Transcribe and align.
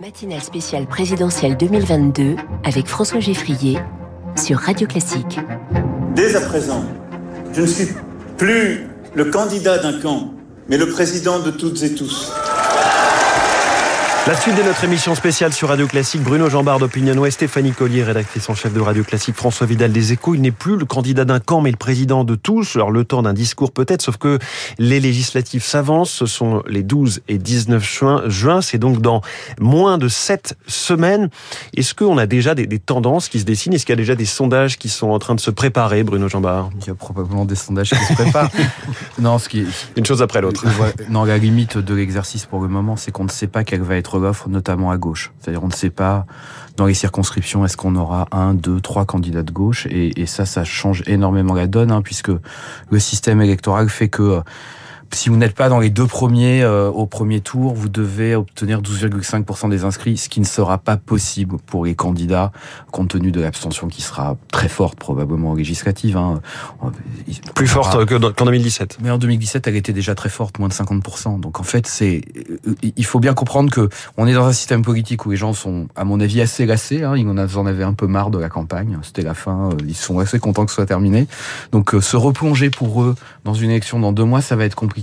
Matinale 0.00 0.40
spéciale 0.40 0.86
présidentielle 0.86 1.58
2022 1.58 2.36
avec 2.64 2.86
François 2.86 3.20
Geffrier 3.20 3.78
sur 4.34 4.58
Radio 4.58 4.86
Classique. 4.86 5.38
Dès 6.14 6.34
à 6.36 6.40
présent, 6.40 6.82
je 7.52 7.60
ne 7.60 7.66
suis 7.66 7.88
plus 8.38 8.86
le 9.14 9.26
candidat 9.26 9.76
d'un 9.76 10.00
camp, 10.00 10.32
mais 10.68 10.78
le 10.78 10.88
président 10.88 11.40
de 11.40 11.50
toutes 11.50 11.82
et 11.82 11.94
tous. 11.94 12.32
La 14.26 14.36
suite 14.36 14.54
de 14.54 14.62
notre 14.62 14.84
émission 14.84 15.14
spéciale 15.14 15.50
sur 15.50 15.68
Radio 15.68 15.86
Classique, 15.86 16.22
Bruno 16.22 16.50
Jambard 16.50 16.78
d'Opinion 16.78 17.24
et 17.24 17.30
Stéphanie 17.30 17.72
Collier, 17.72 18.02
rédactrice 18.02 18.50
en 18.50 18.54
chef 18.54 18.74
de 18.74 18.80
Radio 18.80 19.02
Classique, 19.02 19.34
François 19.34 19.66
Vidal 19.66 19.92
des 19.92 20.12
Échos. 20.12 20.34
Il 20.34 20.42
n'est 20.42 20.50
plus 20.50 20.76
le 20.76 20.84
candidat 20.84 21.24
d'un 21.24 21.40
camp, 21.40 21.62
mais 21.62 21.70
le 21.70 21.78
président 21.78 22.22
de 22.22 22.34
tous. 22.34 22.76
Alors 22.76 22.90
le 22.90 23.04
temps 23.04 23.22
d'un 23.22 23.32
discours 23.32 23.72
peut-être, 23.72 24.02
sauf 24.02 24.18
que 24.18 24.38
les 24.78 25.00
législatives 25.00 25.64
s'avancent. 25.64 26.10
Ce 26.10 26.26
sont 26.26 26.62
les 26.66 26.82
12 26.82 27.22
et 27.28 27.38
19 27.38 27.82
juin. 27.82 28.22
juin 28.26 28.60
C'est 28.60 28.76
donc 28.76 29.00
dans 29.00 29.22
moins 29.58 29.96
de 29.96 30.06
7 30.06 30.54
semaines. 30.66 31.30
Est-ce 31.74 31.94
qu'on 31.94 32.18
a 32.18 32.26
déjà 32.26 32.54
des, 32.54 32.66
des, 32.66 32.78
tendances 32.78 33.30
qui 33.30 33.40
se 33.40 33.46
dessinent? 33.46 33.72
Est-ce 33.72 33.86
qu'il 33.86 33.94
y 33.94 33.98
a 33.98 34.02
déjà 34.02 34.16
des 34.16 34.26
sondages 34.26 34.76
qui 34.76 34.90
sont 34.90 35.08
en 35.08 35.18
train 35.18 35.34
de 35.34 35.40
se 35.40 35.50
préparer, 35.50 36.04
Bruno 36.04 36.28
Jambard? 36.28 36.68
Il 36.82 36.86
y 36.86 36.90
a 36.90 36.94
probablement 36.94 37.46
des 37.46 37.56
sondages 37.56 37.88
qui 37.88 38.04
se 38.04 38.12
préparent. 38.12 38.50
non, 39.18 39.38
ce 39.38 39.48
qui 39.48 39.60
est... 39.60 39.66
Une 39.96 40.04
chose 40.04 40.20
après 40.20 40.42
l'autre. 40.42 40.66
non, 41.08 41.24
la 41.24 41.38
limite 41.38 41.78
de 41.78 41.94
l'exercice 41.94 42.44
pour 42.44 42.60
le 42.60 42.68
moment, 42.68 42.96
c'est 42.96 43.12
qu'on 43.12 43.24
ne 43.24 43.30
sait 43.30 43.46
pas 43.46 43.64
quelle 43.64 43.80
va 43.80 43.96
être 43.96 44.10
notamment 44.48 44.90
à 44.90 44.96
gauche. 44.96 45.32
C'est-à-dire 45.38 45.62
on 45.62 45.68
ne 45.68 45.72
sait 45.72 45.90
pas 45.90 46.26
dans 46.76 46.86
les 46.86 46.94
circonscriptions 46.94 47.64
est-ce 47.64 47.76
qu'on 47.76 47.96
aura 47.96 48.28
un, 48.32 48.54
deux, 48.54 48.80
trois 48.80 49.04
candidats 49.04 49.42
de 49.42 49.52
gauche 49.52 49.86
et, 49.90 50.26
ça, 50.26 50.46
ça 50.46 50.64
change 50.64 51.02
énormément 51.06 51.54
la 51.54 51.66
donne 51.66 51.90
hein, 51.90 52.02
puisque 52.02 52.30
le 52.90 52.98
système 52.98 53.40
électoral 53.42 53.88
fait 53.88 54.08
que 54.08 54.42
si 55.12 55.28
vous 55.28 55.36
n'êtes 55.36 55.54
pas 55.54 55.68
dans 55.68 55.80
les 55.80 55.90
deux 55.90 56.06
premiers 56.06 56.62
euh, 56.62 56.88
au 56.88 57.06
premier 57.06 57.40
tour, 57.40 57.74
vous 57.74 57.88
devez 57.88 58.36
obtenir 58.36 58.80
12,5% 58.80 59.68
des 59.68 59.84
inscrits, 59.84 60.16
ce 60.16 60.28
qui 60.28 60.40
ne 60.40 60.44
sera 60.44 60.78
pas 60.78 60.96
possible 60.96 61.56
pour 61.66 61.84
les 61.84 61.94
candidats, 61.94 62.52
compte 62.92 63.08
tenu 63.08 63.32
de 63.32 63.40
l'abstention 63.40 63.88
qui 63.88 64.02
sera 64.02 64.36
très 64.52 64.68
forte, 64.68 64.98
probablement 64.98 65.54
législative. 65.54 66.16
Hein. 66.16 66.40
Plus 67.54 67.66
forte 67.66 68.06
qu'en 68.06 68.44
2017. 68.44 68.98
Mais 69.02 69.10
en 69.10 69.18
2017, 69.18 69.66
elle 69.66 69.76
était 69.76 69.92
déjà 69.92 70.14
très 70.14 70.28
forte, 70.28 70.58
moins 70.58 70.68
de 70.68 70.74
50%. 70.74 71.40
Donc 71.40 71.58
en 71.58 71.64
fait, 71.64 71.86
c'est, 71.86 72.22
il 72.82 73.04
faut 73.04 73.20
bien 73.20 73.34
comprendre 73.34 73.70
que 73.70 73.88
on 74.16 74.26
est 74.26 74.34
dans 74.34 74.46
un 74.46 74.52
système 74.52 74.82
politique 74.82 75.26
où 75.26 75.30
les 75.30 75.36
gens 75.36 75.54
sont, 75.54 75.88
à 75.96 76.04
mon 76.04 76.20
avis, 76.20 76.40
assez 76.40 76.66
lassés. 76.66 77.02
Hein. 77.02 77.16
Ils 77.16 77.28
en 77.28 77.66
avaient 77.66 77.84
un 77.84 77.94
peu 77.94 78.06
marre 78.06 78.30
de 78.30 78.38
la 78.38 78.48
campagne. 78.48 78.98
C'était 79.02 79.22
la 79.22 79.34
fin. 79.34 79.70
Ils 79.86 79.96
sont 79.96 80.20
assez 80.20 80.38
contents 80.38 80.64
que 80.64 80.70
ce 80.70 80.76
soit 80.76 80.86
terminé. 80.86 81.26
Donc 81.72 81.94
euh, 81.94 82.00
se 82.00 82.16
replonger 82.16 82.70
pour 82.70 83.02
eux 83.02 83.14
dans 83.44 83.54
une 83.54 83.70
élection 83.70 83.98
dans 83.98 84.12
deux 84.12 84.24
mois, 84.24 84.40
ça 84.40 84.54
va 84.54 84.64
être 84.64 84.74
compliqué 84.74 84.99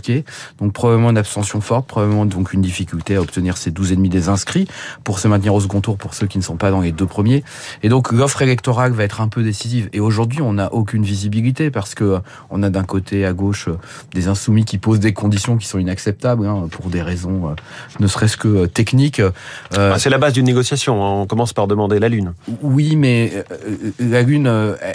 donc 0.59 0.73
probablement 0.73 1.09
une 1.09 1.17
abstention 1.17 1.61
forte, 1.61 1.87
probablement 1.87 2.25
donc 2.25 2.53
une 2.53 2.61
difficulté 2.61 3.15
à 3.15 3.21
obtenir 3.21 3.57
ces 3.57 3.71
12,5 3.71 4.09
des 4.09 4.29
inscrits 4.29 4.67
pour 5.03 5.19
se 5.19 5.27
maintenir 5.27 5.53
au 5.53 5.61
second 5.61 5.81
tour 5.81 5.97
pour 5.97 6.13
ceux 6.13 6.27
qui 6.27 6.37
ne 6.37 6.43
sont 6.43 6.57
pas 6.57 6.71
dans 6.71 6.81
les 6.81 6.91
deux 6.91 7.05
premiers. 7.05 7.43
Et 7.83 7.89
donc 7.89 8.11
l'offre 8.11 8.41
électorale 8.41 8.91
va 8.91 9.03
être 9.03 9.21
un 9.21 9.27
peu 9.27 9.43
décisive. 9.43 9.89
Et 9.93 9.99
aujourd'hui, 9.99 10.41
on 10.41 10.53
n'a 10.53 10.73
aucune 10.73 11.03
visibilité 11.03 11.71
parce 11.71 11.95
que 11.95 12.03
euh, 12.03 12.19
on 12.49 12.63
a 12.63 12.69
d'un 12.69 12.83
côté 12.83 13.25
à 13.25 13.33
gauche 13.33 13.67
euh, 13.67 13.77
des 14.13 14.27
insoumis 14.27 14.65
qui 14.65 14.77
posent 14.77 14.99
des 14.99 15.13
conditions 15.13 15.57
qui 15.57 15.67
sont 15.67 15.79
inacceptables 15.79 16.45
hein, 16.45 16.67
pour 16.71 16.89
des 16.89 17.01
raisons 17.01 17.49
euh, 17.49 17.53
ne 17.99 18.07
serait-ce 18.07 18.37
que 18.37 18.65
techniques. 18.65 19.21
Ah, 19.75 19.97
c'est 19.97 20.09
la 20.09 20.17
base 20.17 20.33
d'une 20.33 20.45
négociation. 20.45 21.03
Hein. 21.03 21.21
On 21.21 21.25
commence 21.27 21.53
par 21.53 21.67
demander 21.67 21.99
la 21.99 22.09
lune. 22.09 22.33
Oui, 22.61 22.95
mais 22.95 23.43
la 23.99 24.21
lune, 24.21 24.51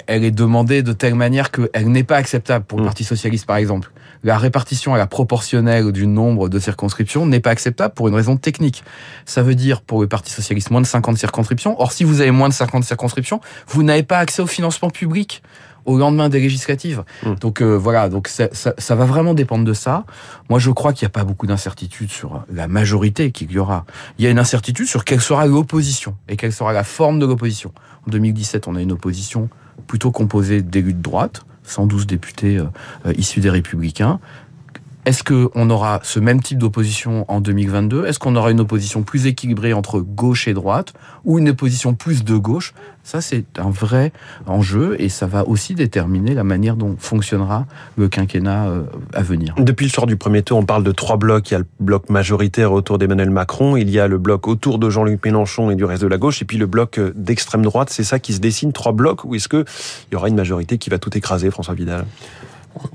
elle 0.07 0.23
est 0.23 0.31
demandée 0.31 0.83
de 0.83 0.93
telle 0.93 1.15
manière 1.15 1.51
qu'elle 1.51 1.89
n'est 1.91 2.03
pas 2.03 2.17
acceptable 2.17 2.65
pour 2.65 2.77
le 2.77 2.83
mmh. 2.83 2.87
Parti 2.87 3.03
socialiste, 3.03 3.45
par 3.45 3.57
exemple 3.57 3.91
la 4.23 4.37
répartition 4.37 4.92
à 4.93 4.97
la 4.97 5.07
proportionnelle 5.07 5.91
du 5.91 6.07
nombre 6.07 6.49
de 6.49 6.59
circonscriptions 6.59 7.25
n'est 7.25 7.39
pas 7.39 7.51
acceptable 7.51 7.93
pour 7.93 8.07
une 8.07 8.15
raison 8.15 8.37
technique. 8.37 8.83
Ça 9.25 9.41
veut 9.41 9.55
dire 9.55 9.81
pour 9.81 10.01
le 10.01 10.07
Parti 10.07 10.31
socialiste 10.31 10.71
moins 10.71 10.81
de 10.81 10.85
50 10.85 11.17
circonscriptions. 11.17 11.79
Or, 11.79 11.91
si 11.91 12.03
vous 12.03 12.21
avez 12.21 12.31
moins 12.31 12.49
de 12.49 12.53
50 12.53 12.83
circonscriptions, 12.83 13.41
vous 13.67 13.83
n'avez 13.83 14.03
pas 14.03 14.19
accès 14.19 14.41
au 14.41 14.47
financement 14.47 14.89
public 14.89 15.41
au 15.85 15.97
lendemain 15.97 16.29
des 16.29 16.39
législatives. 16.39 17.03
Mmh. 17.23 17.35
Donc 17.35 17.61
euh, 17.61 17.75
voilà, 17.75 18.09
donc 18.09 18.27
ça, 18.27 18.47
ça, 18.51 18.73
ça, 18.77 18.95
va 18.95 19.05
vraiment 19.05 19.33
dépendre 19.33 19.65
de 19.65 19.73
ça. 19.73 20.05
Moi, 20.49 20.59
je 20.59 20.71
crois 20.71 20.93
qu'il 20.93 21.05
n'y 21.05 21.07
a 21.07 21.13
pas 21.13 21.23
beaucoup 21.23 21.47
d'incertitude 21.47 22.09
sur 22.09 22.45
la 22.51 22.67
majorité 22.67 23.31
qu'il 23.31 23.51
y 23.51 23.59
aura. 23.59 23.85
Il 24.17 24.25
y 24.25 24.27
a 24.27 24.31
une 24.31 24.39
incertitude 24.39 24.87
sur 24.87 25.03
quelle 25.03 25.21
sera 25.21 25.45
l'opposition 25.45 26.15
et 26.29 26.37
quelle 26.37 26.53
sera 26.53 26.73
la 26.73 26.83
forme 26.83 27.19
de 27.19 27.25
l'opposition. 27.25 27.71
En 28.07 28.11
2017, 28.11 28.67
on 28.67 28.75
a 28.75 28.81
une 28.81 28.91
opposition 28.91 29.49
plutôt 29.87 30.11
composée 30.11 30.61
d'élus 30.61 30.93
de 30.93 31.01
droite. 31.01 31.45
112 31.65 32.07
députés 32.07 32.57
euh, 32.57 32.65
euh, 33.05 33.13
issus 33.17 33.39
des 33.39 33.49
Républicains. 33.49 34.19
Est-ce 35.05 35.21
qu'on 35.23 35.69
aura 35.69 35.99
ce 36.03 36.19
même 36.21 36.41
type 36.41 36.57
d'opposition 36.57 37.25
en 37.27 37.41
2022 37.41 38.05
Est-ce 38.05 38.19
qu'on 38.19 38.37
aura 38.37 38.51
une 38.51 38.61
opposition 38.61 39.03
plus 39.03 39.27
équilibrée 39.27 39.73
entre 39.73 39.99
gauche 39.99 40.47
et 40.47 40.53
droite 40.53 40.93
ou 41.25 41.39
une 41.39 41.49
opposition 41.49 41.93
plus 41.93 42.23
de 42.23 42.37
gauche? 42.37 42.73
Ça, 43.03 43.19
c'est 43.19 43.43
un 43.57 43.69
vrai 43.69 44.13
enjeu 44.45 44.95
et 44.99 45.09
ça 45.09 45.27
va 45.27 45.45
aussi 45.45 45.75
déterminer 45.75 46.33
la 46.33 46.45
manière 46.45 46.77
dont 46.77 46.95
fonctionnera 46.97 47.65
le 47.97 48.07
quinquennat 48.07 48.67
euh, 48.67 48.83
à 49.13 49.21
venir. 49.21 49.55
Depuis 49.57 49.85
le 49.85 49.91
sort 49.91 50.05
du 50.05 50.15
premier 50.15 50.41
tour, 50.41 50.57
on 50.57 50.65
parle 50.65 50.85
de 50.85 50.91
trois 50.93 51.17
blocs. 51.17 51.51
Il 51.51 51.53
y 51.53 51.55
a 51.55 51.59
le 51.59 51.67
bloc 51.81 52.09
majoritaire 52.09 52.71
autour 52.71 52.97
d'Emmanuel 52.97 53.29
Macron, 53.29 53.75
il 53.75 53.89
y 53.89 53.99
a 53.99 54.07
le 54.07 54.17
bloc 54.17 54.47
autour 54.47 54.79
de 54.79 54.89
Jean-Luc 54.89 55.25
Mélenchon 55.25 55.69
et 55.69 55.75
du 55.75 55.83
reste 55.83 56.01
de 56.01 56.07
la 56.07 56.17
gauche, 56.17 56.41
et 56.41 56.45
puis 56.45 56.57
le 56.57 56.65
bloc 56.65 57.01
d'extrême 57.13 57.63
droite. 57.63 57.89
C'est 57.89 58.05
ça 58.05 58.19
qui 58.19 58.31
se 58.31 58.39
dessine, 58.39 58.71
trois 58.71 58.93
blocs, 58.93 59.25
ou 59.25 59.35
est-ce 59.35 59.49
qu'il 59.49 59.65
y 60.13 60.15
aura 60.15 60.29
une 60.29 60.37
majorité 60.37 60.77
qui 60.77 60.89
va 60.89 60.97
tout 60.97 61.15
écraser, 61.17 61.51
François 61.51 61.73
Vidal? 61.73 62.05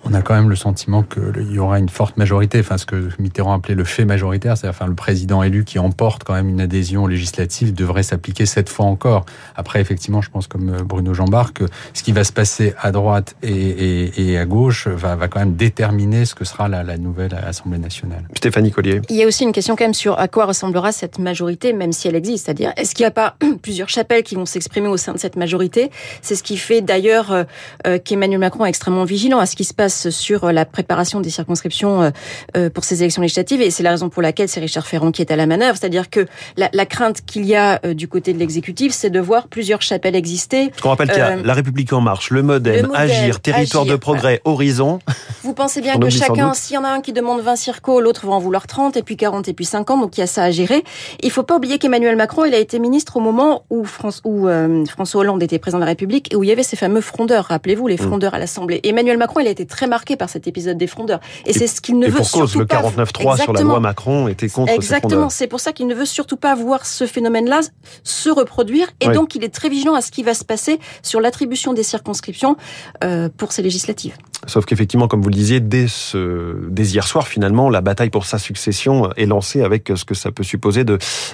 On 0.05 0.15
a 0.15 0.23
quand 0.23 0.35
même 0.35 0.49
le 0.49 0.57
sentiment 0.57 1.03
qu'il 1.03 1.53
y 1.53 1.59
aura 1.59 1.79
une 1.79 1.89
forte 1.89 2.17
majorité, 2.17 2.61
enfin 2.61 2.79
ce 2.79 2.87
que 2.87 3.09
Mitterrand 3.19 3.55
appelait 3.55 3.75
le 3.75 3.85
fait 3.85 4.05
majoritaire, 4.05 4.57
c'est-à-dire 4.57 4.77
enfin, 4.77 4.89
le 4.89 4.95
président 4.95 5.43
élu 5.43 5.65
qui 5.65 5.79
emporte 5.79 6.25
quand 6.25 6.35
même 6.35 6.49
une 6.49 6.61
adhésion 6.61 7.07
législative 7.07 7.75
devrait 7.75 8.03
s'appliquer 8.03 8.47
cette 8.47 8.69
fois 8.69 8.87
encore. 8.87 9.27
Après, 9.57 9.81
effectivement, 9.81 10.23
je 10.23 10.31
pense 10.31 10.47
comme 10.47 10.71
euh, 10.71 10.83
Bruno 10.83 11.15
Jambard 11.15 11.53
que 11.53 11.65
ce 11.95 12.03
qui 12.03 12.13
va 12.13 12.25
se 12.25 12.33
passer 12.33 12.75
à 12.81 12.93
droite 12.93 13.37
et, 13.43 13.53
et, 13.53 14.31
et 14.31 14.39
à 14.39 14.47
gauche 14.47 14.89
va, 14.89 15.15
va, 15.17 15.29
quand 15.29 15.41
même 15.41 15.55
déterminer 15.55 16.25
ce 16.25 16.35
que 16.35 16.45
sera 16.45 16.69
la, 16.69 16.83
la, 16.83 16.99
nouvelle 16.99 17.35
Assemblée 17.35 17.79
nationale. 17.79 18.25
Stéphanie 18.37 18.73
Collier. 18.73 19.01
Il 19.09 19.17
y 19.17 19.23
a 19.23 19.27
aussi 19.27 19.45
une 19.45 19.53
question 19.53 19.77
quand 19.77 19.85
même 19.85 19.95
sur 19.95 20.19
à 20.19 20.29
quoi 20.29 20.47
ressemblera 20.47 20.93
cette 20.93 21.19
majorité, 21.19 21.73
même 21.73 21.93
si 21.93 22.09
elle 22.09 22.17
existe. 22.17 22.47
C'est-à-dire, 22.47 22.73
est-ce 22.77 22.95
qu'il 22.95 23.05
n'y 23.05 23.09
a 23.09 23.13
pas 23.13 23.37
plusieurs 23.63 23.89
chapelles 23.89 24.23
qui 24.23 24.35
vont 24.35 24.47
s'exprimer 24.47 24.89
au 24.89 24.97
sein 24.97 25.13
de 25.13 25.19
cette 25.19 25.37
majorité? 25.37 25.91
C'est 26.23 26.35
ce 26.35 26.43
qui 26.43 26.57
fait 26.57 26.81
d'ailleurs 26.81 27.31
euh, 27.33 27.45
euh 27.87 27.99
qu'Emmanuel 27.99 28.41
Macron 28.41 28.65
est 28.65 28.71
extrêmement 28.71 29.05
vigilant 29.05 29.39
à 29.39 29.47
ce 29.47 29.55
qui 29.55 29.68
se 29.69 29.75
passe 29.75 30.11
sur 30.11 30.45
euh, 30.45 30.53
la 30.53 30.65
préparation 30.65 31.21
des 31.21 31.31
circonscriptions 31.31 32.03
euh, 32.03 32.11
euh, 32.57 32.71
pour 32.71 32.85
ces 32.85 33.03
élections 33.03 33.23
législatives 33.23 33.61
et 33.61 33.71
c'est 33.71 33.83
la 33.83 33.91
raison 33.91 34.09
pour 34.09 34.23
laquelle 34.23 34.49
c'est 34.49 34.61
Richard 34.61 34.87
Ferrand 34.87 35.13
qui 35.13 35.23
est 35.23 35.31
à 35.31 35.37
la 35.37 35.47
manœuvre. 35.47 35.77
C'est-à-dire 35.79 36.11
que 36.11 36.27
la, 36.57 36.69
la 36.73 36.87
crainte 36.87 37.21
qu'il 37.25 37.45
y 37.45 37.55
a 37.55 37.79
du 37.95 38.09
côté 38.09 38.33
de 38.33 38.39
l'exécutif, 38.39 38.93
c'est 38.93 39.11
de 39.11 39.21
voir 39.21 39.49
plusieurs 39.49 39.83
chapelles 39.83 40.17
exister. 40.17 40.71
Ce 40.77 40.83
qu'on 40.83 40.91
rappelle 40.91 41.09
qu'il 41.09 41.19
y 41.19 41.23
a 41.23 41.37
La 41.37 41.55
République 41.55 41.93
en 41.93 42.01
marche, 42.01 42.31
le 42.31 42.43
modem, 42.43 42.91
Agir, 42.95 43.41
Territoire 43.41 43.85
de 43.85 43.97
progrès, 43.97 44.41
Horizon. 44.45 44.99
Vous 45.43 45.55
pensez 45.55 45.81
bien 45.81 45.99
que 45.99 46.11
chacun, 46.11 46.55
s'il 46.55 46.75
y 46.75 46.79
en 46.79 46.85
a 46.85 46.89
un 46.89 47.01
qui 47.01 47.13
demande 47.13 47.41
20 47.41 47.57
circos, 47.57 48.01
l'autre 48.01 48.27
va 48.27 48.33
en 48.33 48.39
vouloir 48.39 48.67
30 48.67 48.97
et 48.97 49.03
puis 49.03 49.17
40 49.17 49.49
et 49.49 49.53
puis 49.53 49.65
50, 49.65 50.01
donc 50.01 50.17
il 50.17 50.21
y 50.21 50.25
a 50.25 50.27
ça 50.27 50.45
à 50.45 50.51
gérer. 50.51 50.83
Il 51.21 51.31
faut 51.31 51.43
pas 51.43 51.57
oublier 51.57 51.79
qu'Emmanuel 51.79 52.17
Macron, 52.17 52.45
il 52.45 52.55
a 52.55 52.59
été 52.59 52.79
ministre 52.79 53.17
au 53.17 53.21
moment 53.21 53.65
où, 53.71 53.85
France, 53.85 54.21
où 54.25 54.49
François 54.89 55.21
Hollande 55.21 55.43
était 55.43 55.59
président 55.59 55.79
de 55.79 55.85
la 55.85 55.91
République 55.91 56.33
et 56.33 56.37
où 56.37 56.45
il 56.45 56.49
y 56.49 56.53
avait 56.53 56.63
ces 56.63 56.77
fameux 56.77 57.01
frondeurs. 57.01 57.47
Rappelez-vous, 57.47 57.87
les 57.87 57.95
mmh. 57.95 57.99
frondeurs 57.99 58.35
à 58.35 58.39
l'Assemblée. 58.39 58.81
Emmanuel 58.83 59.19
Macron, 59.19 59.41
il 59.41 59.47
a 59.47 59.51
été 59.51 59.58
très 59.67 59.87
marqué 59.87 60.17
par 60.17 60.29
cet 60.29 60.47
épisode 60.47 60.79
des 60.79 60.87
frondeurs. 60.87 61.21
Et, 61.47 61.53
c'est 61.53 61.67
ce 61.67 61.81
qu'il 61.81 61.99
ne 61.99 62.07
et 62.07 62.11
veut 62.11 62.19
pour 62.19 62.27
surtout 62.27 62.47
cause, 62.47 62.57
le 62.57 62.65
49.3 62.65 63.43
sur 63.43 63.53
la 63.53 63.61
loi 63.63 63.81
Macron 63.81 64.29
était 64.29 64.49
contre 64.49 64.73
Exactement, 64.73 65.31
c'est 65.31 65.47
pour 65.47 65.61
ça 65.61 65.73
qu'il 65.73 65.87
ne 65.87 65.95
veut 65.95 66.07
surtout 66.07 66.37
pas 66.37 66.55
voir 66.55 66.87
ce 66.87 67.07
phénomène-là 67.07 67.61
se 68.05 68.31
reproduire. 68.31 68.89
Et 69.01 69.09
donc, 69.09 69.35
il 69.35 69.45
est 69.45 69.55
très 69.55 69.69
vigilant 69.69 69.95
à 69.95 70.01
ce 70.01 70.11
qui 70.11 70.23
va 70.23 70.35
se 70.35 70.45
passer 70.45 70.79
sur 71.03 71.21
l'attribution 71.21 71.73
des 71.73 71.83
circonscriptions 71.83 72.57
euh, 73.05 73.29
pour 73.37 73.53
ces 73.53 73.63
législatives. 73.63 74.15
Sauf 74.47 74.67
qu'effectivement, 74.67 75.09
comme 75.09 75.21
vous 75.21 75.31
le 75.31 75.35
disiez, 75.35 75.61
dès, 75.61 75.89
ce, 75.89 76.69
dès 76.69 76.85
hier 76.85 77.07
soir, 77.07 77.27
finalement, 77.27 77.71
la 77.71 77.81
bataille 77.81 78.11
pour 78.11 78.25
sa 78.25 78.39
succession 78.39 79.11
est 79.17 79.27
lancée 79.27 79.63
avec 79.63 79.93
ce 79.95 80.05
que 80.05 80.15
ça 80.15 80.31
peut 80.31 80.45
supposer 80.45 80.85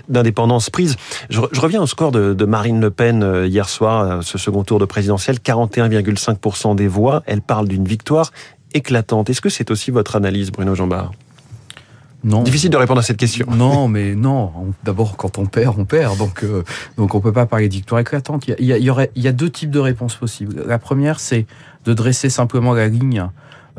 d'indépendance 0.08 0.70
prise. 0.70 0.96
Je, 1.28 1.40
je, 1.52 1.60
reviens 1.60 1.82
au 1.82 1.86
score 1.86 2.12
de, 2.12 2.32
de, 2.32 2.44
Marine 2.46 2.80
Le 2.80 2.90
Pen 2.90 3.22
euh, 3.22 3.46
hier 3.46 3.68
soir, 3.68 4.22
ce 4.22 4.38
second 4.38 4.64
tour 4.64 4.78
de 4.78 4.86
présidentiel, 4.86 5.36
41,5% 5.36 6.74
des 6.74 6.88
voix. 6.88 7.22
Elle 7.26 7.42
parle 7.42 7.68
d'une 7.68 7.84
victoire 7.84 8.13
éclatante. 8.72 9.30
Est-ce 9.30 9.40
que 9.40 9.48
c'est 9.48 9.70
aussi 9.70 9.90
votre 9.90 10.16
analyse, 10.16 10.50
Bruno 10.50 10.74
Jambard? 10.74 11.12
Non. 12.24 12.42
Difficile 12.42 12.70
de 12.70 12.76
répondre 12.78 13.00
à 13.00 13.02
cette 13.02 13.18
question. 13.18 13.46
Non, 13.50 13.86
mais 13.86 14.14
non. 14.14 14.50
D'abord, 14.82 15.16
quand 15.16 15.38
on 15.38 15.44
perd, 15.44 15.78
on 15.78 15.84
perd. 15.84 16.16
Donc, 16.16 16.42
euh, 16.42 16.64
donc 16.96 17.14
on 17.14 17.20
peut 17.20 17.34
pas 17.34 17.44
parler 17.44 17.68
de 17.68 17.74
victoire 17.74 18.00
éclatante. 18.00 18.48
Il 18.48 18.64
y, 18.64 18.72
a, 18.72 18.78
il 18.78 18.82
y, 18.82 18.88
aurait, 18.88 19.10
il 19.14 19.22
y 19.22 19.28
a 19.28 19.32
deux 19.32 19.50
types 19.50 19.70
de 19.70 19.78
réponses 19.78 20.16
possibles. 20.16 20.64
La 20.66 20.78
première, 20.78 21.20
c'est 21.20 21.46
de 21.84 21.92
dresser 21.92 22.30
simplement 22.30 22.72
la 22.72 22.88
ligne 22.88 23.28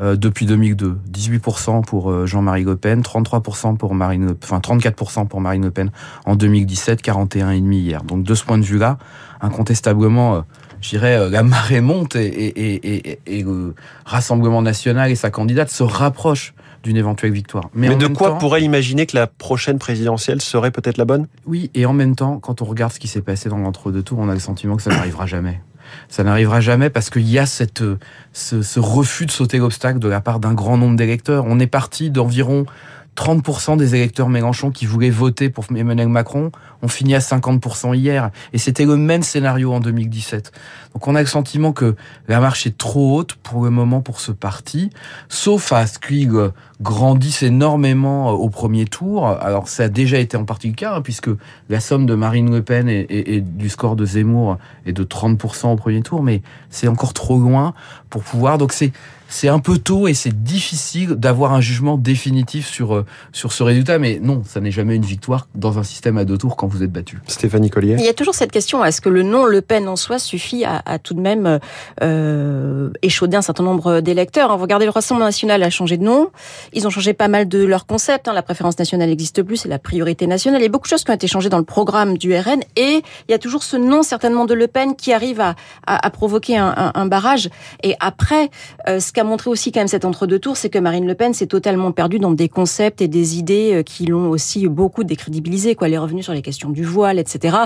euh, 0.00 0.14
depuis 0.14 0.46
2002. 0.46 0.96
18% 1.12 1.84
pour 1.84 2.12
euh, 2.12 2.26
Jean-Marie 2.26 2.62
Le 2.62 2.76
Pen, 2.76 3.00
33% 3.00 3.76
pour 3.76 3.96
Marine, 3.96 4.26
Le, 4.26 4.38
enfin 4.40 4.60
34% 4.60 5.26
pour 5.26 5.40
Marine 5.40 5.64
Le 5.64 5.72
Pen 5.72 5.90
en 6.24 6.36
2017, 6.36 7.02
41,5 7.02 7.72
hier. 7.72 8.04
Donc 8.04 8.22
de 8.22 8.34
ce 8.34 8.44
point 8.44 8.58
de 8.58 8.64
vue-là, 8.64 8.98
incontestablement. 9.40 10.44
Euh, 10.76 10.80
je 10.80 10.88
dirais, 10.90 11.30
la 11.30 11.42
marée 11.42 11.80
monte 11.80 12.16
et, 12.16 12.26
et, 12.26 13.10
et, 13.10 13.18
et, 13.26 13.42
le 13.42 13.74
Rassemblement 14.04 14.62
national 14.62 15.10
et 15.10 15.14
sa 15.14 15.30
candidate 15.30 15.70
se 15.70 15.82
rapprochent 15.82 16.54
d'une 16.82 16.96
éventuelle 16.96 17.32
victoire. 17.32 17.68
Mais, 17.74 17.94
de 17.96 18.06
quoi 18.06 18.38
pourrait 18.38 18.62
imaginer 18.62 19.06
que 19.06 19.16
la 19.16 19.26
prochaine 19.26 19.78
présidentielle 19.78 20.40
serait 20.40 20.70
peut-être 20.70 20.98
la 20.98 21.04
bonne? 21.04 21.26
Oui, 21.46 21.70
et 21.74 21.86
en 21.86 21.92
même 21.92 22.14
temps, 22.14 22.38
quand 22.38 22.62
on 22.62 22.64
regarde 22.64 22.92
ce 22.92 23.00
qui 23.00 23.08
s'est 23.08 23.22
passé 23.22 23.48
dans 23.48 23.58
l'entre-deux 23.58 24.02
tours, 24.02 24.18
on 24.20 24.28
a 24.28 24.34
le 24.34 24.40
sentiment 24.40 24.76
que 24.76 24.82
ça 24.82 24.90
n'arrivera 24.90 25.26
jamais. 25.26 25.60
Ça 26.08 26.24
n'arrivera 26.24 26.60
jamais 26.60 26.90
parce 26.90 27.10
qu'il 27.10 27.28
y 27.28 27.38
a 27.38 27.46
cette, 27.46 27.82
ce, 28.32 28.62
ce 28.62 28.80
refus 28.80 29.26
de 29.26 29.30
sauter 29.30 29.58
l'obstacle 29.58 29.98
de 29.98 30.08
la 30.08 30.20
part 30.20 30.40
d'un 30.40 30.54
grand 30.54 30.76
nombre 30.76 30.96
d'électeurs. 30.96 31.44
On 31.46 31.58
est 31.58 31.66
parti 31.66 32.10
d'environ 32.10 32.66
30% 33.16 33.76
des 33.76 33.94
électeurs 33.94 34.28
Mélenchon 34.28 34.70
qui 34.70 34.86
voulaient 34.86 35.10
voter 35.10 35.48
pour 35.48 35.64
Emmanuel 35.74 36.08
Macron 36.08 36.52
ont 36.86 36.88
fini 36.88 37.14
à 37.14 37.18
50% 37.18 37.94
hier. 37.94 38.30
Et 38.52 38.58
c'était 38.58 38.84
le 38.84 38.96
même 38.96 39.22
scénario 39.22 39.72
en 39.72 39.80
2017. 39.80 40.52
Donc 40.94 41.08
on 41.08 41.14
a 41.14 41.20
le 41.20 41.26
sentiment 41.26 41.72
que 41.72 41.96
la 42.28 42.40
marche 42.40 42.66
est 42.66 42.78
trop 42.78 43.16
haute 43.16 43.34
pour 43.34 43.64
le 43.64 43.70
moment 43.70 44.00
pour 44.00 44.20
ce 44.20 44.32
parti, 44.32 44.90
sauf 45.28 45.72
à 45.72 45.86
ce 45.86 45.98
qu'il 45.98 46.32
grandisse 46.80 47.42
énormément 47.42 48.30
au 48.30 48.48
premier 48.48 48.84
tour. 48.84 49.26
Alors 49.26 49.68
ça 49.68 49.84
a 49.84 49.88
déjà 49.88 50.18
été 50.18 50.36
en 50.36 50.44
partie 50.44 50.68
le 50.68 50.74
cas, 50.74 50.94
hein, 50.94 51.02
puisque 51.02 51.30
la 51.68 51.80
somme 51.80 52.06
de 52.06 52.14
Marine 52.14 52.50
Le 52.50 52.62
Pen 52.62 52.88
et, 52.88 53.06
et 53.10 53.40
du 53.40 53.68
score 53.68 53.96
de 53.96 54.06
Zemmour 54.06 54.58
est 54.86 54.92
de 54.92 55.04
30% 55.04 55.72
au 55.72 55.76
premier 55.76 56.02
tour, 56.02 56.22
mais 56.22 56.40
c'est 56.70 56.88
encore 56.88 57.12
trop 57.12 57.38
loin 57.38 57.74
pour 58.08 58.22
pouvoir. 58.22 58.58
Donc 58.58 58.72
c'est 58.72 58.92
c'est 59.28 59.48
un 59.48 59.58
peu 59.58 59.78
tôt 59.78 60.08
et 60.08 60.14
c'est 60.14 60.44
difficile 60.44 61.10
d'avoir 61.10 61.52
un 61.52 61.60
jugement 61.60 61.96
définitif 61.96 62.66
sur, 62.66 62.94
euh, 62.94 63.06
sur 63.32 63.52
ce 63.52 63.62
résultat. 63.62 63.98
Mais 63.98 64.20
non, 64.22 64.42
ça 64.44 64.60
n'est 64.60 64.70
jamais 64.70 64.96
une 64.96 65.04
victoire 65.04 65.48
dans 65.54 65.78
un 65.78 65.82
système 65.82 66.18
à 66.18 66.24
deux 66.24 66.38
tours 66.38 66.56
quand 66.56 66.66
vous 66.66 66.75
êtes 66.82 66.92
battu. 66.92 67.18
Stéphanie 67.26 67.70
Collier. 67.70 67.96
Il 67.98 68.04
y 68.04 68.08
a 68.08 68.14
toujours 68.14 68.34
cette 68.34 68.52
question 68.52 68.84
est-ce 68.84 69.00
que 69.00 69.08
le 69.08 69.22
nom 69.22 69.44
Le 69.44 69.60
Pen 69.60 69.88
en 69.88 69.96
soi 69.96 70.18
suffit 70.18 70.64
à, 70.64 70.82
à 70.84 70.98
tout 70.98 71.14
de 71.14 71.20
même 71.20 71.58
euh, 72.02 72.90
échauder 73.02 73.36
un 73.36 73.42
certain 73.42 73.64
nombre 73.64 74.00
d'électeurs 74.00 74.56
Vous 74.56 74.62
regardez, 74.62 74.84
le 74.84 74.90
Rassemblement 74.90 75.26
national 75.26 75.62
a 75.62 75.70
changé 75.70 75.96
de 75.96 76.04
nom. 76.04 76.30
Ils 76.72 76.86
ont 76.86 76.90
changé 76.90 77.12
pas 77.12 77.28
mal 77.28 77.48
de 77.48 77.64
leur 77.64 77.86
concept. 77.86 78.28
Hein. 78.28 78.32
La 78.32 78.42
préférence 78.42 78.78
nationale 78.78 79.08
n'existe 79.08 79.42
plus, 79.42 79.56
c'est 79.56 79.68
la 79.68 79.78
priorité 79.78 80.26
nationale. 80.26 80.60
Il 80.60 80.64
y 80.64 80.66
a 80.66 80.70
beaucoup 80.70 80.86
de 80.86 80.90
choses 80.90 81.04
qui 81.04 81.10
ont 81.10 81.14
été 81.14 81.26
changées 81.26 81.48
dans 81.48 81.58
le 81.58 81.64
programme 81.64 82.18
du 82.18 82.34
RN. 82.34 82.60
Et 82.76 83.02
il 83.28 83.30
y 83.30 83.34
a 83.34 83.38
toujours 83.38 83.62
ce 83.62 83.76
nom 83.76 84.02
certainement 84.02 84.44
de 84.44 84.54
Le 84.54 84.66
Pen 84.66 84.96
qui 84.96 85.12
arrive 85.12 85.40
à, 85.40 85.54
à, 85.86 86.06
à 86.06 86.10
provoquer 86.10 86.56
un, 86.56 86.74
un, 86.76 86.92
un, 86.94 87.06
barrage. 87.06 87.48
Et 87.82 87.94
après, 88.00 88.50
euh, 88.88 89.00
ce 89.00 89.12
qu'a 89.12 89.24
montré 89.24 89.50
aussi 89.50 89.72
quand 89.72 89.80
même 89.80 89.88
cet 89.88 90.04
entre-deux 90.04 90.38
tours, 90.38 90.56
c'est 90.56 90.70
que 90.70 90.78
Marine 90.78 91.06
Le 91.06 91.14
Pen 91.14 91.34
s'est 91.34 91.46
totalement 91.46 91.92
perdue 91.92 92.18
dans 92.18 92.32
des 92.32 92.48
concepts 92.48 93.00
et 93.00 93.08
des 93.08 93.38
idées 93.38 93.74
euh, 93.74 93.82
qui 93.82 94.06
l'ont 94.06 94.30
aussi 94.30 94.66
beaucoup 94.68 95.04
décrédibilisé. 95.04 95.74
Quoi, 95.74 95.88
elle 95.88 95.94
est 95.94 95.98
revenue 95.98 96.22
sur 96.22 96.32
les 96.32 96.42
questions 96.42 96.55
du 96.64 96.84
voile, 96.84 97.18
etc. 97.18 97.56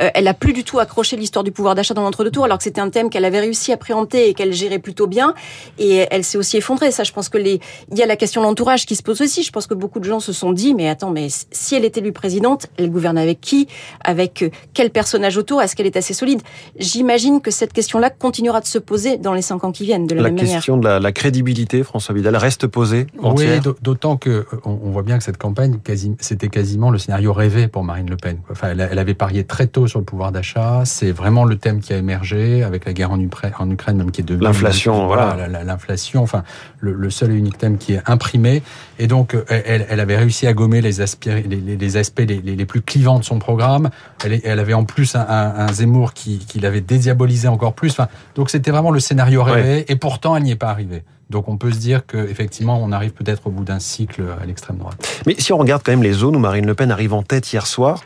Euh, 0.00 0.10
elle 0.14 0.28
a 0.28 0.34
plus 0.34 0.52
du 0.52 0.64
tout 0.64 0.78
accroché 0.78 1.16
l'histoire 1.16 1.44
du 1.44 1.52
pouvoir 1.52 1.74
d'achat 1.74 1.94
dans 1.94 2.02
l'entre-deux 2.02 2.30
tours, 2.30 2.44
alors 2.44 2.58
que 2.58 2.64
c'était 2.64 2.80
un 2.80 2.90
thème 2.90 3.10
qu'elle 3.10 3.24
avait 3.24 3.40
réussi 3.40 3.72
à 3.72 3.76
préempter 3.76 4.28
et 4.28 4.34
qu'elle 4.34 4.52
gérait 4.52 4.78
plutôt 4.78 5.06
bien. 5.06 5.34
Et 5.78 6.06
elle 6.10 6.24
s'est 6.24 6.38
aussi 6.38 6.56
effondrée. 6.56 6.90
Ça, 6.90 7.04
je 7.04 7.12
pense 7.12 7.28
que 7.28 7.38
les, 7.38 7.60
il 7.92 7.98
y 7.98 8.02
a 8.02 8.06
la 8.06 8.16
question 8.16 8.40
de 8.40 8.46
l'entourage 8.46 8.86
qui 8.86 8.96
se 8.96 9.02
pose 9.02 9.20
aussi. 9.20 9.42
Je 9.42 9.52
pense 9.52 9.66
que 9.66 9.74
beaucoup 9.74 10.00
de 10.00 10.04
gens 10.04 10.20
se 10.20 10.32
sont 10.32 10.52
dit, 10.52 10.74
mais 10.74 10.88
attends, 10.88 11.10
mais 11.10 11.28
si 11.50 11.74
elle 11.74 11.84
est 11.84 11.96
élue 11.96 12.12
présidente, 12.12 12.66
elle 12.76 12.90
gouverne 12.90 13.18
avec 13.18 13.40
qui, 13.40 13.68
avec 14.04 14.42
euh, 14.42 14.50
quel 14.74 14.90
personnage 14.90 15.36
autour? 15.36 15.62
Est-ce 15.62 15.76
qu'elle 15.76 15.86
est 15.86 15.96
assez 15.96 16.14
solide? 16.14 16.42
J'imagine 16.78 17.40
que 17.40 17.50
cette 17.50 17.72
question-là 17.72 18.10
continuera 18.10 18.60
de 18.60 18.66
se 18.66 18.78
poser 18.78 19.16
dans 19.16 19.34
les 19.34 19.42
cinq 19.42 19.64
ans 19.64 19.72
qui 19.72 19.84
viennent, 19.84 20.06
de 20.06 20.14
la, 20.14 20.22
la 20.22 20.28
même 20.28 20.36
manière. 20.36 20.54
question 20.56 20.76
de 20.76 20.84
la, 20.84 21.00
la, 21.00 21.12
crédibilité, 21.12 21.82
François 21.82 22.14
Vidal, 22.14 22.36
reste 22.36 22.66
posée. 22.66 23.06
Entière. 23.22 23.62
Oui, 23.64 23.72
d'autant 23.82 24.16
que 24.16 24.46
on 24.64 24.90
voit 24.90 25.02
bien 25.02 25.18
que 25.18 25.24
cette 25.24 25.38
campagne, 25.38 25.78
quasi, 25.82 26.14
c'était 26.20 26.48
quasiment 26.48 26.90
le 26.90 26.98
scénario 26.98 27.32
rêvé 27.32 27.68
pour 27.68 27.84
Marine 27.84 28.08
Le 28.08 28.16
Pen. 28.16 28.37
Enfin, 28.50 28.68
elle, 28.70 28.88
elle 28.90 28.98
avait 28.98 29.14
parié 29.14 29.44
très 29.44 29.66
tôt 29.66 29.86
sur 29.86 29.98
le 29.98 30.04
pouvoir 30.04 30.32
d'achat. 30.32 30.82
C'est 30.84 31.12
vraiment 31.12 31.44
le 31.44 31.56
thème 31.56 31.80
qui 31.80 31.92
a 31.92 31.96
émergé 31.96 32.62
avec 32.62 32.84
la 32.84 32.92
guerre 32.92 33.10
en 33.10 33.20
Ukraine, 33.20 33.52
en 33.58 33.70
Ukraine 33.70 33.96
même 33.96 34.10
qui 34.10 34.20
est 34.20 34.24
devenue 34.24 34.44
l'inflation. 34.44 35.06
Voilà, 35.06 35.48
l'inflation. 35.64 36.22
Enfin, 36.22 36.44
le, 36.80 36.92
le, 36.92 37.10
seul 37.10 37.32
et 37.32 37.34
unique 37.34 37.58
thème 37.58 37.78
qui 37.78 37.94
est 37.94 38.02
imprimé. 38.06 38.62
Et 38.98 39.06
donc, 39.06 39.36
elle, 39.48 39.86
elle 39.88 40.00
avait 40.00 40.16
réussi 40.16 40.46
à 40.46 40.52
gommer 40.52 40.80
les, 40.80 41.00
aspirés, 41.00 41.42
les, 41.42 41.56
les, 41.56 41.76
les 41.76 41.96
aspects 41.96 42.20
les, 42.20 42.40
les, 42.40 42.66
plus 42.66 42.82
clivants 42.82 43.18
de 43.18 43.24
son 43.24 43.38
programme. 43.38 43.90
Elle, 44.24 44.40
elle 44.44 44.58
avait 44.58 44.74
en 44.74 44.84
plus 44.84 45.14
un, 45.14 45.26
un, 45.28 45.66
un 45.66 45.72
Zemmour 45.72 46.12
qui, 46.12 46.38
qui 46.38 46.60
l'avait 46.60 46.80
dédiabolisé 46.80 47.48
encore 47.48 47.74
plus. 47.74 47.90
Enfin, 47.90 48.08
donc 48.34 48.50
c'était 48.50 48.70
vraiment 48.70 48.90
le 48.90 49.00
scénario 49.00 49.42
rêvé. 49.42 49.68
Ouais. 49.68 49.84
Et 49.88 49.96
pourtant, 49.96 50.36
elle 50.36 50.42
n'y 50.42 50.52
est 50.52 50.56
pas 50.56 50.70
arrivée. 50.70 51.02
Donc 51.30 51.48
on 51.48 51.56
peut 51.56 51.70
se 51.70 51.78
dire 51.78 52.06
qu'effectivement, 52.06 52.80
on 52.82 52.92
arrive 52.92 53.12
peut-être 53.12 53.46
au 53.46 53.50
bout 53.50 53.64
d'un 53.64 53.78
cycle 53.78 54.22
à 54.40 54.46
l'extrême 54.46 54.78
droite. 54.78 55.22
Mais 55.26 55.34
si 55.38 55.52
on 55.52 55.58
regarde 55.58 55.82
quand 55.84 55.92
même 55.92 56.02
les 56.02 56.12
zones 56.12 56.36
où 56.36 56.38
Marine 56.38 56.66
Le 56.66 56.74
Pen 56.74 56.90
arrive 56.90 57.12
en 57.12 57.22
tête 57.22 57.52
hier 57.52 57.66
soir, 57.66 58.02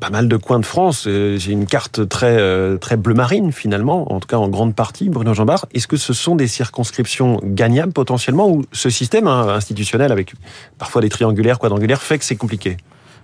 pas 0.00 0.10
mal 0.10 0.28
de 0.28 0.36
coins 0.36 0.58
de 0.58 0.66
France. 0.66 1.04
J'ai 1.04 1.52
une 1.52 1.66
carte 1.66 2.08
très 2.08 2.36
euh, 2.38 2.76
très 2.76 2.96
bleu 2.96 3.14
marine 3.14 3.52
finalement, 3.52 4.12
en 4.12 4.20
tout 4.20 4.28
cas 4.28 4.36
en 4.36 4.48
grande 4.48 4.74
partie. 4.74 5.08
Bruno 5.08 5.34
Jambard, 5.34 5.66
est-ce 5.74 5.86
que 5.86 5.96
ce 5.96 6.12
sont 6.12 6.36
des 6.36 6.48
circonscriptions 6.48 7.40
gagnables 7.42 7.92
potentiellement 7.92 8.48
ou 8.50 8.64
ce 8.72 8.90
système 8.90 9.26
hein, 9.26 9.48
institutionnel 9.48 10.12
avec 10.12 10.34
parfois 10.78 11.02
des 11.02 11.08
triangulaires, 11.08 11.58
quadrangulaires 11.58 12.02
fait 12.02 12.18
que 12.18 12.24
c'est 12.24 12.36
compliqué? 12.36 12.76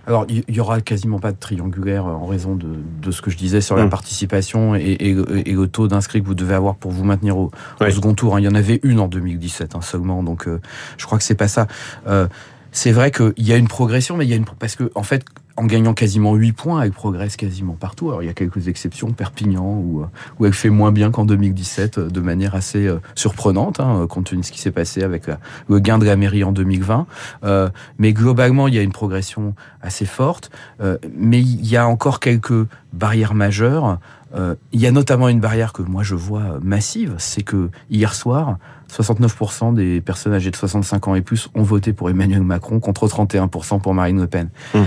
Alors, 0.06 0.26
il 0.28 0.43
y 0.49 0.58
aura 0.58 0.81
quasiment 0.81 1.20
pas 1.20 1.31
de 1.31 1.37
triangulaire 1.38 2.06
en 2.06 2.26
raison 2.26 2.56
de, 2.56 2.66
de 3.00 3.10
ce 3.12 3.22
que 3.22 3.31
je 3.31 3.37
disais 3.37 3.60
sur 3.60 3.76
la 3.76 3.87
mmh. 3.87 3.90
participation 3.90 4.75
et, 4.75 4.81
et, 4.81 5.10
et, 5.10 5.52
le 5.52 5.69
taux 5.69 5.87
d'inscrits 5.87 6.20
que 6.20 6.26
vous 6.26 6.34
devez 6.34 6.54
avoir 6.54 6.75
pour 6.75 6.90
vous 6.90 7.04
maintenir 7.04 7.37
au, 7.37 7.52
oui. 7.81 7.87
au 7.87 7.90
second 7.90 8.14
tour. 8.14 8.38
Il 8.40 8.43
y 8.43 8.49
en 8.49 8.54
avait 8.54 8.81
une 8.82 8.99
en 8.99 9.06
2017 9.06 9.76
hein, 9.76 9.81
seulement, 9.81 10.25
donc 10.25 10.49
euh, 10.49 10.60
je 10.99 11.06
crois 11.06 11.19
que 11.19 11.25
c'est 11.25 11.37
pas 11.37 11.46
ça. 11.46 11.69
Euh, 12.08 12.26
c'est 12.72 12.90
vrai 12.90 13.10
qu'il 13.12 13.32
y 13.37 13.52
a 13.52 13.56
une 13.56 13.69
progression, 13.69 14.16
mais 14.16 14.25
il 14.25 14.31
y 14.31 14.32
a 14.32 14.37
une 14.37 14.44
parce 14.44 14.75
que 14.75 14.90
en 14.94 15.04
fait, 15.04 15.25
en 15.56 15.64
gagnant 15.64 15.94
quasiment 15.94 16.34
8 16.34 16.52
points, 16.52 16.82
elle 16.82 16.93
progresse 16.93 17.37
quasiment 17.37 17.75
partout. 17.75 18.08
Alors 18.08 18.22
il 18.22 18.26
y 18.26 18.31
a 18.31 18.34
quelques 18.34 18.69
exceptions, 18.69 19.12
Perpignan, 19.12 19.64
où, 19.64 20.04
où 20.38 20.46
elle 20.46 20.52
fait 20.52 20.70
moins 20.70 20.93
bien 20.93 21.10
qu'en 21.10 21.25
2017, 21.25 21.99
de 21.99 22.20
manière 22.20 22.54
assez 22.54 22.87
euh, 22.87 22.99
surprenante, 23.14 23.81
hein, 23.81 24.06
compte 24.08 24.26
tenu 24.26 24.40
de 24.40 24.46
ce 24.46 24.52
qui 24.52 24.60
s'est 24.60 24.70
passé 24.70 25.02
avec 25.02 25.25
le 25.69 25.78
gain 25.78 25.99
de 25.99 26.04
la 26.04 26.16
mairie 26.16 26.44
en 26.44 26.52
2020. 26.52 27.06
Euh, 27.44 27.69
mais 27.99 28.12
globalement, 28.12 28.69
il 28.69 28.75
y 28.75 28.78
a 28.78 28.82
une 28.82 28.93
progression 28.93 29.54
assez 29.81 30.06
forte. 30.06 30.50
Euh, 30.81 30.99
mais 31.16 31.40
il 31.40 31.66
y 31.66 31.76
a 31.76 31.87
encore 31.87 32.20
quelques 32.20 32.66
barrières 32.93 33.34
majeures. 33.34 33.98
Euh, 34.34 34.55
il 34.72 34.81
y 34.81 34.87
a 34.87 34.93
notamment 34.93 35.28
une 35.28 35.40
barrière 35.40 35.72
que 35.72 35.82
moi 35.82 36.02
je 36.02 36.14
vois 36.14 36.58
massive, 36.62 37.14
c'est 37.19 37.43
que 37.43 37.69
hier 37.90 38.14
soir, 38.14 38.56
69% 38.90 39.75
des 39.75 40.00
personnes 40.00 40.32
âgées 40.32 40.50
de 40.50 40.56
65 40.56 41.08
ans 41.08 41.14
et 41.14 41.20
plus 41.20 41.50
ont 41.55 41.62
voté 41.62 41.93
pour 41.93 42.08
Emmanuel 42.08 42.43
Macron 42.43 42.81
contre 42.81 43.06
31% 43.06 43.81
pour 43.81 43.94
Marine 43.94 44.20
Le 44.20 44.26
Pen. 44.26 44.48
Mmh. 44.75 44.78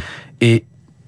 Et 0.42 0.66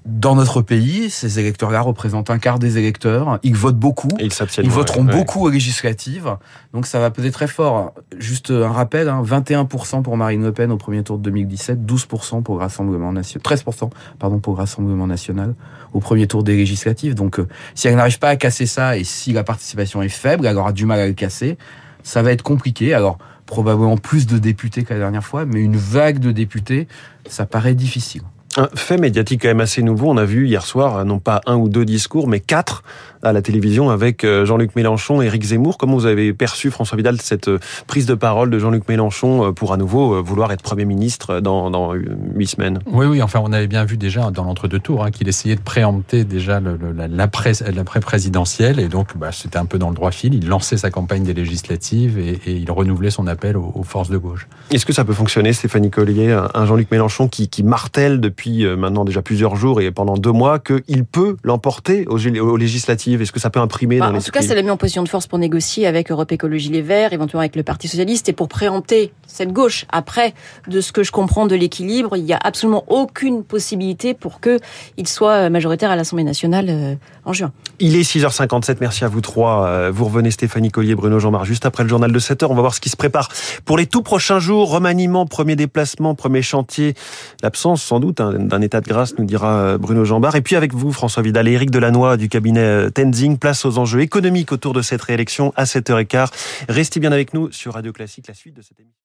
dans 0.08 0.34
notre 0.34 0.62
pays, 0.62 1.10
ces 1.10 1.38
électeurs-là 1.38 1.82
représentent 1.82 2.30
un 2.30 2.38
quart 2.38 2.58
des 2.58 2.78
électeurs. 2.78 3.38
Ils 3.42 3.54
votent 3.54 3.78
beaucoup. 3.78 4.08
Et 4.18 4.24
ils, 4.24 4.32
ils 4.62 4.70
voteront 4.70 5.06
ouais. 5.06 5.12
beaucoup 5.12 5.44
aux 5.44 5.50
législatives. 5.50 6.36
Donc 6.72 6.86
ça 6.86 6.98
va 6.98 7.10
peser 7.10 7.30
très 7.30 7.46
fort. 7.46 7.92
Juste 8.16 8.50
un 8.50 8.70
rappel, 8.70 9.10
hein, 9.10 9.22
21% 9.22 10.02
pour 10.02 10.16
Marine 10.16 10.42
Le 10.42 10.52
Pen 10.52 10.72
au 10.72 10.78
premier 10.78 11.02
tour 11.02 11.18
de 11.18 11.24
2017, 11.24 11.80
12% 11.84 12.42
pour 12.42 12.54
le 12.54 12.60
Rassemblement 12.62 13.12
national, 13.12 13.42
13% 13.44 13.90
pardon 14.18 14.38
pour 14.38 14.54
le 14.54 14.58
Rassemblement 14.58 15.06
national 15.06 15.54
au 15.92 16.00
premier 16.00 16.26
tour 16.26 16.42
des 16.42 16.56
législatives. 16.56 17.14
Donc 17.14 17.38
euh, 17.38 17.46
si 17.74 17.86
elle 17.86 17.96
n'arrive 17.96 18.18
pas 18.18 18.30
à 18.30 18.36
casser 18.36 18.66
ça 18.66 18.96
et 18.96 19.04
si 19.04 19.34
la 19.34 19.44
participation 19.44 20.00
est 20.00 20.08
faible, 20.08 20.46
elle 20.46 20.56
aura 20.56 20.72
du 20.72 20.86
mal 20.86 21.00
à 21.00 21.06
le 21.06 21.12
casser. 21.12 21.58
Ça 22.02 22.22
va 22.22 22.32
être 22.32 22.42
compliqué. 22.42 22.94
Alors 22.94 23.18
probablement 23.44 23.98
plus 23.98 24.26
de 24.26 24.38
députés 24.38 24.84
que 24.84 24.94
la 24.94 25.00
dernière 25.00 25.24
fois, 25.24 25.44
mais 25.44 25.60
une 25.60 25.76
vague 25.76 26.18
de 26.18 26.32
députés, 26.32 26.88
ça 27.28 27.44
paraît 27.44 27.74
difficile. 27.74 28.22
Un 28.58 28.68
fait 28.74 28.98
médiatique 28.98 29.42
quand 29.42 29.48
même 29.48 29.60
assez 29.60 29.82
nouveau. 29.82 30.10
On 30.10 30.16
a 30.16 30.24
vu 30.24 30.48
hier 30.48 30.66
soir, 30.66 31.04
non 31.04 31.20
pas 31.20 31.40
un 31.46 31.54
ou 31.54 31.68
deux 31.68 31.84
discours, 31.84 32.26
mais 32.26 32.40
quatre 32.40 32.82
à 33.22 33.32
la 33.32 33.42
télévision 33.42 33.90
avec 33.90 34.24
euh, 34.24 34.44
Jean-Luc 34.44 34.76
Mélenchon 34.76 35.22
et 35.22 35.26
Éric 35.26 35.44
Zemmour. 35.44 35.78
Comment 35.78 35.94
vous 35.94 36.06
avez 36.06 36.32
perçu, 36.32 36.70
François 36.70 36.96
Vidal, 36.96 37.20
cette 37.20 37.48
euh, 37.48 37.58
prise 37.86 38.06
de 38.06 38.14
parole 38.14 38.50
de 38.50 38.58
Jean-Luc 38.58 38.88
Mélenchon 38.88 39.46
euh, 39.46 39.52
pour 39.52 39.72
à 39.72 39.76
nouveau 39.76 40.22
vouloir 40.22 40.52
être 40.52 40.62
Premier 40.62 40.84
ministre 40.84 41.40
dans, 41.40 41.70
dans 41.70 41.94
huit 41.94 42.48
semaines 42.48 42.80
Oui, 42.86 43.06
oui, 43.06 43.22
enfin 43.22 43.40
on 43.42 43.52
avait 43.52 43.66
bien 43.66 43.84
vu 43.84 43.96
déjà 43.96 44.30
dans 44.30 44.44
l'entre-deux 44.44 44.78
tours 44.78 45.04
hein, 45.04 45.10
qu'il 45.10 45.28
essayait 45.28 45.56
de 45.56 45.60
préempter 45.60 46.24
déjà 46.24 46.60
l'après-présidentielle 46.60 48.80
et 48.80 48.88
donc 48.88 49.16
bah, 49.16 49.30
c'était 49.32 49.58
un 49.58 49.66
peu 49.66 49.78
dans 49.78 49.88
le 49.88 49.94
droit 49.94 50.10
fil. 50.10 50.34
Il 50.34 50.48
lançait 50.48 50.76
sa 50.76 50.90
campagne 50.90 51.24
des 51.24 51.34
législatives 51.34 52.18
et, 52.18 52.40
et 52.46 52.52
il 52.52 52.70
renouvelait 52.70 53.10
son 53.10 53.26
appel 53.26 53.56
aux, 53.56 53.72
aux 53.74 53.84
forces 53.84 54.10
de 54.10 54.18
gauche. 54.18 54.46
Est-ce 54.70 54.86
que 54.86 54.92
ça 54.92 55.04
peut 55.04 55.12
fonctionner, 55.12 55.52
Stéphanie 55.52 55.90
Collier, 55.90 56.38
un 56.54 56.66
Jean-Luc 56.66 56.90
Mélenchon 56.90 57.28
qui, 57.28 57.48
qui 57.48 57.62
martèle 57.62 58.20
depuis 58.20 58.47
maintenant 58.48 59.04
déjà 59.04 59.22
plusieurs 59.22 59.56
jours 59.56 59.80
et 59.80 59.90
pendant 59.90 60.14
deux 60.14 60.32
mois 60.32 60.58
qu'il 60.58 61.04
peut 61.04 61.36
l'emporter 61.42 62.06
aux, 62.08 62.18
aux 62.18 62.56
législatives 62.56 63.22
est-ce 63.22 63.32
que 63.32 63.40
ça 63.40 63.50
peut 63.50 63.60
imprimer 63.60 63.98
bah, 63.98 64.10
dans 64.10 64.18
En 64.18 64.20
tout 64.20 64.30
cas, 64.30 64.42
ça 64.42 64.54
l'a 64.54 64.62
mis 64.62 64.70
en 64.70 64.76
position 64.76 65.02
de 65.02 65.08
force 65.08 65.26
pour 65.26 65.38
négocier 65.38 65.86
avec 65.86 66.10
Europe 66.10 66.32
Écologie 66.32 66.70
Les 66.70 66.82
Verts, 66.82 67.12
éventuellement 67.12 67.40
avec 67.40 67.56
le 67.56 67.62
Parti 67.62 67.88
Socialiste, 67.88 68.28
et 68.28 68.32
pour 68.32 68.48
préempter 68.48 69.12
cette 69.26 69.52
gauche. 69.52 69.86
Après, 69.90 70.34
de 70.68 70.80
ce 70.80 70.92
que 70.92 71.02
je 71.02 71.12
comprends 71.12 71.46
de 71.46 71.54
l'équilibre, 71.54 72.16
il 72.16 72.24
n'y 72.24 72.32
a 72.32 72.40
absolument 72.42 72.84
aucune 72.88 73.44
possibilité 73.44 74.14
pour 74.14 74.40
qu'il 74.40 75.08
soit 75.08 75.50
majoritaire 75.50 75.90
à 75.90 75.96
l'Assemblée 75.96 76.24
nationale 76.24 76.66
euh, 76.68 76.94
en 77.28 77.32
juin. 77.32 77.52
Il 77.78 77.94
est 77.96 78.02
6h57, 78.02 78.78
merci 78.80 79.04
à 79.04 79.08
vous 79.08 79.20
trois. 79.20 79.90
Vous 79.90 80.04
revenez 80.06 80.30
Stéphanie 80.30 80.70
Collier, 80.70 80.94
Bruno 80.94 81.18
Jean-Marc, 81.18 81.44
juste 81.44 81.66
après 81.66 81.82
le 81.82 81.88
journal 81.88 82.10
de 82.10 82.18
7h. 82.18 82.46
On 82.48 82.54
va 82.54 82.60
voir 82.62 82.74
ce 82.74 82.80
qui 82.80 82.88
se 82.88 82.96
prépare 82.96 83.28
pour 83.64 83.76
les 83.76 83.86
tout 83.86 84.02
prochains 84.02 84.38
jours. 84.38 84.70
Remaniement, 84.70 85.26
premier 85.26 85.54
déplacement, 85.54 86.14
premier 86.14 86.42
chantier. 86.42 86.94
L'absence, 87.42 87.82
sans 87.82 88.00
doute, 88.00 88.20
hein, 88.20 88.32
d'un 88.32 88.60
état 88.62 88.80
de 88.80 88.88
grâce, 88.88 89.16
nous 89.18 89.24
dira 89.24 89.78
Bruno 89.78 90.04
Jean-Marc. 90.04 90.36
Et 90.36 90.40
puis 90.40 90.56
avec 90.56 90.74
vous, 90.74 90.92
François 90.92 91.22
Vidal 91.22 91.48
et 91.48 91.52
Éric 91.52 91.70
Delannoy 91.70 92.16
du 92.16 92.28
cabinet 92.28 92.90
Tenzing. 92.90 93.38
Place 93.38 93.64
aux 93.64 93.78
enjeux 93.78 94.00
économiques 94.00 94.52
autour 94.52 94.72
de 94.72 94.82
cette 94.82 95.02
réélection 95.02 95.52
à 95.56 95.64
7h15. 95.64 96.30
Restez 96.68 97.00
bien 97.00 97.12
avec 97.12 97.34
nous 97.34 97.52
sur 97.52 97.74
Radio 97.74 97.92
Classique, 97.92 98.26
la 98.28 98.34
suite 98.34 98.56
de 98.56 98.62
cette 98.62 98.80
émission. 98.80 98.94